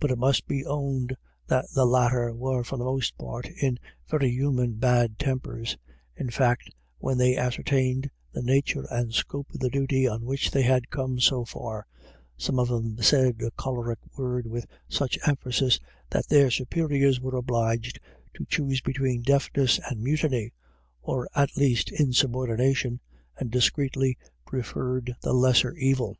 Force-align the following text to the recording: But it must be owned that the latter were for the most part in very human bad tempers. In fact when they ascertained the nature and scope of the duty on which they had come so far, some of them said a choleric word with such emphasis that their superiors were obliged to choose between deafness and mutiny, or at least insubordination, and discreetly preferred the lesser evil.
But 0.00 0.10
it 0.10 0.18
must 0.18 0.46
be 0.46 0.66
owned 0.66 1.16
that 1.46 1.64
the 1.72 1.86
latter 1.86 2.34
were 2.34 2.62
for 2.62 2.76
the 2.76 2.84
most 2.84 3.16
part 3.16 3.48
in 3.48 3.78
very 4.06 4.28
human 4.28 4.74
bad 4.74 5.18
tempers. 5.18 5.78
In 6.14 6.28
fact 6.28 6.68
when 6.98 7.16
they 7.16 7.38
ascertained 7.38 8.10
the 8.32 8.42
nature 8.42 8.84
and 8.90 9.14
scope 9.14 9.48
of 9.54 9.60
the 9.60 9.70
duty 9.70 10.06
on 10.06 10.26
which 10.26 10.50
they 10.50 10.60
had 10.60 10.90
come 10.90 11.20
so 11.20 11.46
far, 11.46 11.86
some 12.36 12.58
of 12.58 12.68
them 12.68 12.98
said 13.00 13.40
a 13.40 13.50
choleric 13.52 14.00
word 14.18 14.46
with 14.46 14.66
such 14.90 15.18
emphasis 15.26 15.80
that 16.10 16.28
their 16.28 16.50
superiors 16.50 17.18
were 17.18 17.36
obliged 17.38 17.98
to 18.34 18.44
choose 18.44 18.82
between 18.82 19.22
deafness 19.22 19.80
and 19.88 20.02
mutiny, 20.02 20.52
or 21.00 21.26
at 21.34 21.56
least 21.56 21.90
insubordination, 21.92 23.00
and 23.38 23.50
discreetly 23.50 24.18
preferred 24.44 25.16
the 25.22 25.32
lesser 25.32 25.74
evil. 25.76 26.18